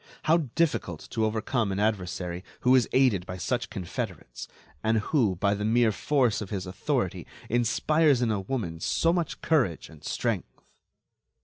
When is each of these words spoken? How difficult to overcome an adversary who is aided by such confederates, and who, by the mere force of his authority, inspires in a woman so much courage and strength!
How 0.23 0.37
difficult 0.55 1.01
to 1.11 1.25
overcome 1.25 1.71
an 1.71 1.77
adversary 1.79 2.43
who 2.61 2.73
is 2.75 2.89
aided 2.91 3.23
by 3.27 3.37
such 3.37 3.69
confederates, 3.69 4.47
and 4.83 4.97
who, 4.97 5.35
by 5.35 5.53
the 5.53 5.63
mere 5.63 5.91
force 5.91 6.41
of 6.41 6.49
his 6.49 6.65
authority, 6.65 7.27
inspires 7.49 8.19
in 8.19 8.31
a 8.31 8.39
woman 8.41 8.79
so 8.79 9.13
much 9.13 9.41
courage 9.41 9.89
and 9.89 10.03
strength! 10.03 10.59